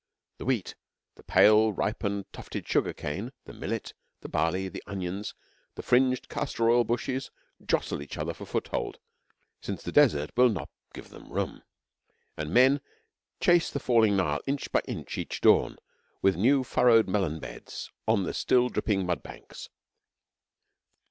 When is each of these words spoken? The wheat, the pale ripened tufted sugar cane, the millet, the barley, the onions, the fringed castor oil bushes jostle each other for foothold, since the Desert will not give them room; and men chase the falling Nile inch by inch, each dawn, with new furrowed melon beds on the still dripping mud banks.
The 0.39 0.45
wheat, 0.45 0.73
the 1.13 1.21
pale 1.21 1.71
ripened 1.73 2.25
tufted 2.33 2.67
sugar 2.67 2.91
cane, 2.91 3.33
the 3.45 3.53
millet, 3.53 3.93
the 4.21 4.29
barley, 4.29 4.67
the 4.67 4.81
onions, 4.87 5.35
the 5.75 5.83
fringed 5.83 6.27
castor 6.27 6.71
oil 6.71 6.83
bushes 6.83 7.29
jostle 7.63 8.01
each 8.01 8.17
other 8.17 8.33
for 8.33 8.47
foothold, 8.47 8.97
since 9.61 9.83
the 9.83 9.91
Desert 9.91 10.31
will 10.35 10.49
not 10.49 10.71
give 10.95 11.09
them 11.09 11.31
room; 11.31 11.61
and 12.35 12.51
men 12.51 12.81
chase 13.39 13.69
the 13.69 13.79
falling 13.79 14.15
Nile 14.17 14.41
inch 14.47 14.71
by 14.71 14.81
inch, 14.85 15.19
each 15.19 15.39
dawn, 15.39 15.77
with 16.23 16.35
new 16.35 16.63
furrowed 16.63 17.07
melon 17.07 17.39
beds 17.39 17.91
on 18.07 18.23
the 18.23 18.33
still 18.33 18.69
dripping 18.69 19.05
mud 19.05 19.21
banks. 19.21 19.69